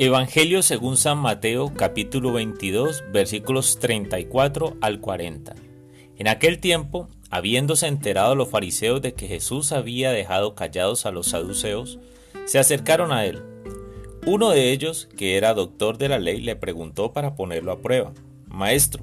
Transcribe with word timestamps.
Evangelio 0.00 0.62
según 0.62 0.96
San 0.96 1.18
Mateo 1.18 1.74
capítulo 1.74 2.32
22 2.32 3.02
versículos 3.12 3.80
34 3.80 4.76
al 4.80 5.00
40. 5.00 5.56
En 6.16 6.28
aquel 6.28 6.60
tiempo, 6.60 7.08
habiéndose 7.30 7.88
enterado 7.88 8.36
los 8.36 8.48
fariseos 8.48 9.02
de 9.02 9.14
que 9.14 9.26
Jesús 9.26 9.72
había 9.72 10.12
dejado 10.12 10.54
callados 10.54 11.04
a 11.04 11.10
los 11.10 11.26
saduceos, 11.26 11.98
se 12.44 12.60
acercaron 12.60 13.10
a 13.10 13.26
él. 13.26 13.42
Uno 14.24 14.50
de 14.50 14.70
ellos, 14.70 15.08
que 15.16 15.36
era 15.36 15.52
doctor 15.52 15.98
de 15.98 16.08
la 16.08 16.20
ley, 16.20 16.40
le 16.42 16.54
preguntó 16.54 17.12
para 17.12 17.34
ponerlo 17.34 17.72
a 17.72 17.80
prueba, 17.80 18.12
Maestro, 18.46 19.02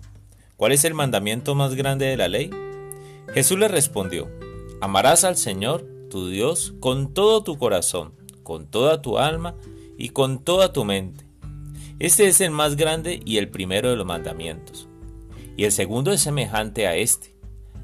¿cuál 0.55 0.71
es 0.71 0.85
el 0.85 0.93
mandamiento 0.93 1.55
más 1.55 1.75
grande 1.75 2.05
de 2.05 2.15
la 2.15 2.29
ley? 2.29 2.51
Jesús 3.33 3.59
le 3.59 3.67
respondió, 3.67 4.29
Amarás 4.79 5.25
al 5.25 5.35
Señor, 5.35 5.85
tu 6.09 6.29
Dios, 6.29 6.73
con 6.79 7.13
todo 7.13 7.43
tu 7.43 7.57
corazón, 7.57 8.13
con 8.43 8.67
toda 8.67 9.01
tu 9.01 9.17
alma, 9.17 9.55
y 9.97 10.09
con 10.09 10.43
toda 10.43 10.73
tu 10.73 10.85
mente. 10.85 11.25
Este 11.99 12.27
es 12.27 12.41
el 12.41 12.51
más 12.51 12.75
grande 12.75 13.21
y 13.25 13.37
el 13.37 13.49
primero 13.49 13.89
de 13.89 13.95
los 13.95 14.05
mandamientos. 14.05 14.87
Y 15.57 15.63
el 15.63 15.71
segundo 15.71 16.11
es 16.11 16.21
semejante 16.21 16.87
a 16.87 16.95
este. 16.95 17.35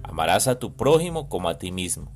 Amarás 0.03 0.47
a 0.47 0.59
tu 0.59 0.73
prójimo 0.73 1.29
como 1.29 1.47
a 1.47 1.57
ti 1.57 1.71
mismo. 1.71 2.11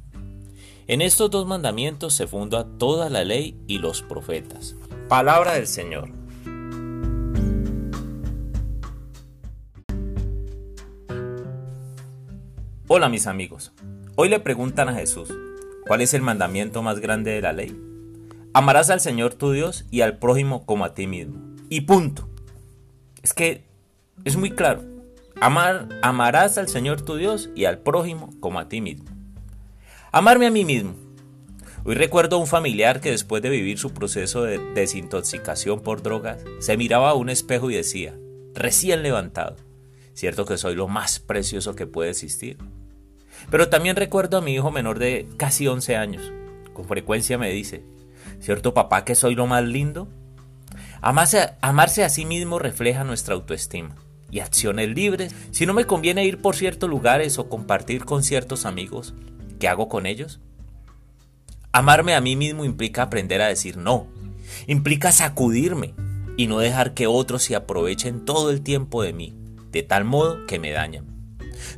En 0.88 1.02
estos 1.02 1.32
dos 1.32 1.48
mandamientos 1.48 2.14
se 2.14 2.28
funda 2.28 2.68
toda 2.78 3.10
la 3.10 3.24
ley 3.24 3.58
y 3.68 3.78
los 3.78 4.02
profetas. 4.02 4.76
Palabra 5.08 5.54
del 5.54 5.68
Señor. 5.68 6.12
Hola 12.88 13.10
mis 13.10 13.26
amigos. 13.26 13.72
Hoy 14.16 14.30
le 14.30 14.40
preguntan 14.40 14.90
a 14.90 14.94
Jesús, 14.94 15.34
¿cuál 15.88 16.02
es 16.02 16.14
el 16.14 16.22
mandamiento 16.22 16.84
más 16.84 17.00
grande 17.00 17.32
de 17.32 17.42
la 17.42 17.52
ley? 17.52 17.85
Amarás 18.56 18.90
al 18.90 19.02
Señor 19.02 19.34
tu 19.34 19.52
Dios 19.52 19.84
y 19.92 20.00
al 20.00 20.18
prójimo 20.18 20.66
como 20.66 20.86
a 20.86 20.94
ti 20.94 21.08
mismo. 21.08 21.42
Y 21.68 21.82
punto. 21.82 22.30
Es 23.22 23.34
que 23.34 23.66
es 24.24 24.38
muy 24.38 24.50
claro. 24.50 24.82
Amar, 25.42 25.90
amarás 26.02 26.58
al 26.58 26.70
Señor 26.70 27.02
tu 27.02 27.18
Dios 27.18 27.50
y 27.54 27.66
al 27.66 27.80
prójimo 27.80 28.30
como 28.40 28.60
a 28.60 28.70
ti 28.70 28.80
mismo. 28.80 29.10
Amarme 30.14 30.46
a 30.48 30.52
mí 30.52 30.64
mismo. 30.64 30.96
Hoy 31.84 31.96
recuerdo 31.96 32.38
a 32.38 32.40
un 32.40 32.48
familiar 32.48 33.02
que 33.02 33.12
después 33.12 33.44
de 33.44 33.50
vivir 33.50 33.78
su 33.78 33.92
proceso 33.92 34.44
de 34.44 34.58
desintoxicación 34.74 35.82
por 35.82 36.02
drogas, 36.02 36.42
se 36.60 36.78
miraba 36.78 37.10
a 37.10 37.16
un 37.16 37.30
espejo 37.30 37.70
y 37.70 37.76
decía, 37.76 38.18
recién 38.54 39.04
levantado, 39.04 39.58
cierto 40.14 40.46
que 40.46 40.58
soy 40.58 40.76
lo 40.76 40.88
más 40.88 41.20
precioso 41.20 41.76
que 41.76 41.88
puede 41.88 42.12
existir. 42.12 42.58
Pero 43.52 43.68
también 43.68 43.98
recuerdo 43.98 44.38
a 44.38 44.42
mi 44.42 44.54
hijo 44.54 44.72
menor 44.72 44.98
de 44.98 45.28
casi 45.36 45.68
11 45.68 45.98
años. 45.98 46.32
Con 46.72 46.86
frecuencia 46.86 47.38
me 47.38 47.52
dice, 47.52 47.84
¿Cierto 48.40 48.74
papá 48.74 49.06
que 49.06 49.16
soy 49.16 49.36
lo 49.36 49.48
más 49.48 49.64
lindo? 49.64 50.08
Amarse, 51.02 51.52
amarse 51.62 52.04
a 52.04 52.10
sí 52.10 52.26
mismo 52.26 52.60
refleja 52.60 53.04
nuestra 53.04 53.36
autoestima 53.36 53.96
y 54.32 54.40
acciones 54.40 54.90
libres. 54.90 55.36
Si 55.52 55.66
no 55.66 55.74
me 55.74 55.86
conviene 55.86 56.26
ir 56.26 56.42
por 56.42 56.56
ciertos 56.56 56.90
lugares 56.90 57.38
o 57.38 57.50
compartir 57.50 58.06
con 58.06 58.24
ciertos 58.24 58.66
amigos, 58.66 59.14
¿qué 59.60 59.68
hago 59.68 59.88
con 59.88 60.06
ellos? 60.06 60.40
Amarme 61.72 62.16
a 62.16 62.22
mí 62.22 62.36
mismo 62.36 62.66
implica 62.66 63.04
aprender 63.04 63.42
a 63.42 63.48
decir 63.48 63.78
no. 63.78 64.08
Implica 64.68 65.12
sacudirme 65.12 65.94
y 66.38 66.48
no 66.48 66.60
dejar 66.60 66.94
que 66.94 67.08
otros 67.08 67.44
se 67.44 67.56
aprovechen 67.56 68.26
todo 68.26 68.50
el 68.50 68.62
tiempo 68.62 69.04
de 69.04 69.14
mí, 69.14 69.36
de 69.72 69.84
tal 69.84 70.06
modo 70.06 70.46
que 70.48 70.60
me 70.60 70.72
dañan. 70.72 71.06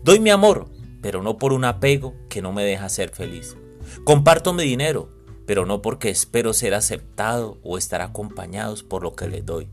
Doy 0.04 0.20
mi 0.20 0.30
amor, 0.30 0.70
pero 1.02 1.22
no 1.22 1.38
por 1.38 1.54
un 1.54 1.66
apego 1.66 2.16
que 2.30 2.42
no 2.42 2.54
me 2.54 2.64
deja 2.64 2.90
ser 2.90 3.10
feliz. 3.10 3.58
Comparto 4.04 4.54
mi 4.54 4.64
dinero, 4.64 5.10
pero 5.48 5.66
no 5.66 5.82
porque 5.82 6.10
espero 6.10 6.54
ser 6.54 6.76
aceptado 6.76 7.58
o 7.64 7.80
estar 7.80 8.02
acompañados 8.02 8.84
por 8.84 9.02
lo 9.02 9.16
que 9.16 9.28
les 9.28 9.46
doy, 9.46 9.70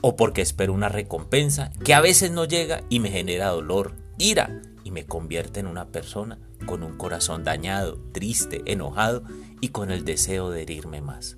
o 0.00 0.16
porque 0.16 0.40
espero 0.40 0.72
una 0.72 0.88
recompensa 0.88 1.72
que 1.84 1.92
a 1.92 2.00
veces 2.00 2.30
no 2.30 2.44
llega 2.44 2.84
y 2.88 3.00
me 3.00 3.10
genera 3.10 3.48
dolor, 3.48 3.94
ira 4.18 4.62
y 4.84 4.92
me 4.92 5.04
convierte 5.04 5.60
en 5.60 5.66
una 5.66 5.88
persona 5.88 6.38
con 6.64 6.84
un 6.84 6.96
corazón 6.96 7.42
dañado, 7.42 7.98
triste, 8.12 8.62
enojado 8.66 9.24
y 9.60 9.68
con 9.68 9.90
el 9.90 10.04
deseo 10.04 10.50
de 10.50 10.62
herirme 10.62 11.02
más. 11.02 11.36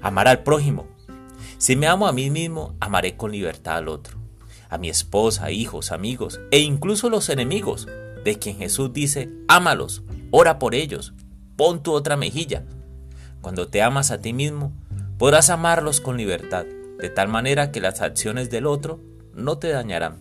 Amar 0.00 0.28
al 0.28 0.44
prójimo. 0.44 0.86
Si 1.58 1.74
me 1.74 1.88
amo 1.88 2.06
a 2.06 2.12
mí 2.12 2.30
mismo, 2.30 2.76
amaré 2.78 3.16
con 3.16 3.32
libertad 3.32 3.78
al 3.78 3.88
otro, 3.88 4.16
a 4.68 4.78
mi 4.78 4.88
esposa, 4.88 5.50
hijos, 5.50 5.90
amigos 5.90 6.40
e 6.52 6.60
incluso 6.60 7.10
los 7.10 7.28
enemigos, 7.30 7.88
de 8.24 8.38
quien 8.38 8.58
Jesús 8.58 8.92
dice, 8.92 9.28
ámalos, 9.48 10.04
ora 10.30 10.60
por 10.60 10.76
ellos, 10.76 11.14
pon 11.58 11.82
tu 11.82 11.92
otra 11.92 12.16
mejilla. 12.16 12.62
Cuando 13.40 13.66
te 13.66 13.82
amas 13.82 14.12
a 14.12 14.20
ti 14.20 14.32
mismo, 14.32 14.72
podrás 15.18 15.50
amarlos 15.50 16.00
con 16.00 16.16
libertad, 16.16 16.64
de 16.98 17.10
tal 17.10 17.26
manera 17.26 17.72
que 17.72 17.80
las 17.80 18.00
acciones 18.00 18.48
del 18.48 18.64
otro 18.64 19.00
no 19.34 19.58
te 19.58 19.68
dañarán, 19.68 20.20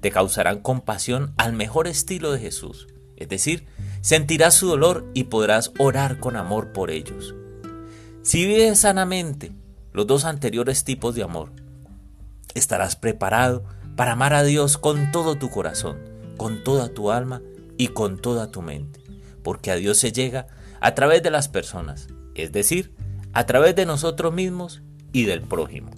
te 0.00 0.10
causarán 0.10 0.60
compasión 0.60 1.32
al 1.38 1.54
mejor 1.54 1.88
estilo 1.88 2.32
de 2.32 2.40
Jesús, 2.40 2.86
es 3.16 3.30
decir, 3.30 3.66
sentirás 4.02 4.52
su 4.54 4.66
dolor 4.68 5.10
y 5.14 5.24
podrás 5.24 5.72
orar 5.78 6.20
con 6.20 6.36
amor 6.36 6.72
por 6.72 6.90
ellos. 6.90 7.34
Si 8.20 8.44
vives 8.44 8.78
sanamente 8.78 9.52
los 9.94 10.06
dos 10.06 10.26
anteriores 10.26 10.84
tipos 10.84 11.14
de 11.14 11.22
amor, 11.22 11.50
estarás 12.54 12.94
preparado 12.94 13.64
para 13.96 14.12
amar 14.12 14.34
a 14.34 14.42
Dios 14.42 14.76
con 14.76 15.12
todo 15.12 15.36
tu 15.36 15.48
corazón, 15.48 15.96
con 16.36 16.62
toda 16.62 16.90
tu 16.90 17.10
alma 17.10 17.40
y 17.78 17.88
con 17.88 18.18
toda 18.18 18.50
tu 18.50 18.60
mente, 18.60 19.00
porque 19.42 19.70
a 19.70 19.76
Dios 19.76 19.96
se 19.96 20.12
llega 20.12 20.46
a 20.80 20.94
través 20.94 21.22
de 21.22 21.30
las 21.30 21.48
personas, 21.48 22.08
es 22.34 22.52
decir, 22.52 22.94
a 23.32 23.46
través 23.46 23.74
de 23.76 23.86
nosotros 23.86 24.32
mismos 24.32 24.82
y 25.12 25.24
del 25.24 25.42
prójimo. 25.42 25.90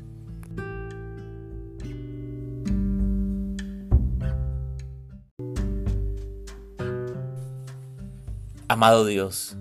Amado 8.69 9.06
Dios, 9.06 9.56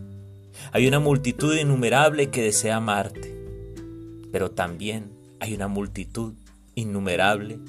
hay 0.71 0.87
una 0.87 0.99
multitud 0.99 1.55
innumerable 1.55 2.31
que 2.31 2.41
desea 2.41 2.77
amarte, 2.77 3.33
pero 4.31 4.51
también 4.51 5.11
hay 5.39 5.53
una 5.53 5.67
multitud 5.67 6.33
innumerable 6.73 7.59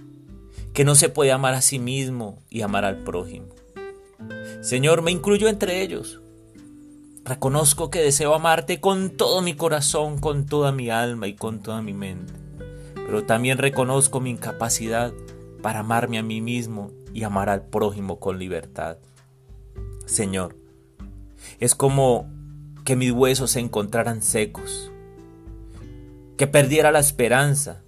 que 0.72 0.84
no 0.84 0.94
se 0.94 1.08
puede 1.08 1.32
amar 1.32 1.54
a 1.54 1.62
sí 1.62 1.78
mismo 1.78 2.42
y 2.50 2.62
amar 2.62 2.84
al 2.84 3.04
prójimo. 3.04 3.48
Señor, 4.60 5.02
me 5.02 5.10
incluyo 5.10 5.48
entre 5.48 5.82
ellos. 5.82 6.20
Reconozco 7.26 7.90
que 7.90 8.02
deseo 8.02 8.34
amarte 8.36 8.80
con 8.80 9.10
todo 9.10 9.42
mi 9.42 9.54
corazón, 9.54 10.18
con 10.18 10.46
toda 10.46 10.70
mi 10.70 10.90
alma 10.90 11.26
y 11.26 11.34
con 11.34 11.58
toda 11.58 11.82
mi 11.82 11.92
mente. 11.92 12.32
Pero 12.94 13.24
también 13.24 13.58
reconozco 13.58 14.20
mi 14.20 14.30
incapacidad 14.30 15.12
para 15.60 15.80
amarme 15.80 16.18
a 16.18 16.22
mí 16.22 16.40
mismo 16.40 16.92
y 17.12 17.24
amar 17.24 17.48
al 17.48 17.62
prójimo 17.62 18.20
con 18.20 18.38
libertad. 18.38 18.98
Señor, 20.04 20.56
es 21.58 21.74
como 21.74 22.30
que 22.84 22.94
mis 22.94 23.10
huesos 23.10 23.50
se 23.50 23.58
encontraran 23.58 24.22
secos, 24.22 24.92
que 26.36 26.46
perdiera 26.46 26.92
la 26.92 27.00
esperanza, 27.00 27.82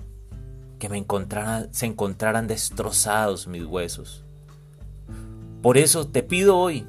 que 0.81 0.89
me 0.89 1.07
se 1.71 1.87
encontraran 1.87 2.49
destrozados 2.49 3.47
mis 3.47 3.63
huesos. 3.63 4.25
Por 5.63 5.79
eso 5.79 6.09
te 6.09 6.25
pido 6.25 6.59
hoy 6.59 6.85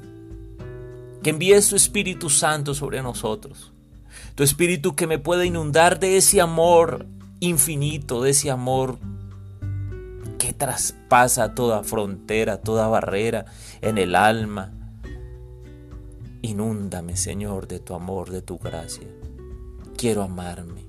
que 1.22 1.30
envíes 1.30 1.68
tu 1.68 1.76
Espíritu 1.76 2.30
Santo 2.30 2.74
sobre 2.74 3.02
nosotros. 3.02 3.72
Tu 4.34 4.42
Espíritu 4.42 4.94
que 4.94 5.06
me 5.06 5.18
pueda 5.18 5.44
inundar 5.44 6.00
de 6.00 6.16
ese 6.16 6.40
amor 6.40 7.06
infinito, 7.40 8.22
de 8.22 8.30
ese 8.30 8.50
amor 8.50 8.98
que 10.38 10.52
traspasa 10.52 11.54
toda 11.54 11.82
frontera, 11.82 12.60
toda 12.60 12.88
barrera 12.88 13.46
en 13.80 13.98
el 13.98 14.14
alma. 14.14 14.72
Inúndame, 16.42 17.16
Señor, 17.16 17.68
de 17.68 17.80
tu 17.80 17.94
amor, 17.94 18.30
de 18.30 18.40
tu 18.40 18.58
gracia. 18.58 19.06
Quiero 19.96 20.22
amarme. 20.22 20.88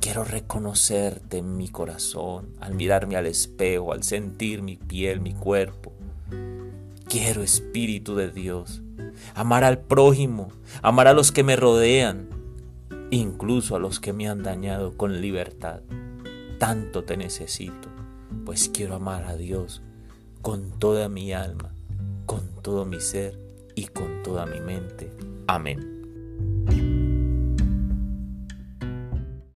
Quiero 0.00 0.24
reconocerte 0.24 1.38
en 1.38 1.56
mi 1.56 1.68
corazón, 1.68 2.54
al 2.60 2.74
mirarme 2.74 3.16
al 3.16 3.26
espejo, 3.26 3.92
al 3.92 4.04
sentir 4.04 4.62
mi 4.62 4.76
piel, 4.76 5.20
mi 5.20 5.34
cuerpo. 5.34 5.92
Quiero, 7.08 7.42
Espíritu 7.42 8.14
de 8.14 8.30
Dios, 8.30 8.80
amar 9.34 9.64
al 9.64 9.78
prójimo, 9.78 10.48
amar 10.82 11.08
a 11.08 11.12
los 11.12 11.32
que 11.32 11.44
me 11.44 11.56
rodean, 11.56 12.28
incluso 13.10 13.76
a 13.76 13.78
los 13.78 14.00
que 14.00 14.12
me 14.12 14.28
han 14.28 14.42
dañado 14.42 14.96
con 14.96 15.20
libertad. 15.20 15.80
Tanto 16.58 17.04
te 17.04 17.16
necesito, 17.16 17.88
pues 18.44 18.68
quiero 18.68 18.94
amar 18.94 19.24
a 19.24 19.36
Dios 19.36 19.82
con 20.42 20.78
toda 20.78 21.08
mi 21.08 21.32
alma, 21.32 21.72
con 22.26 22.48
todo 22.62 22.84
mi 22.84 23.00
ser 23.00 23.38
y 23.74 23.86
con 23.86 24.22
toda 24.22 24.46
mi 24.46 24.60
mente. 24.60 25.12
Amén. 25.46 25.97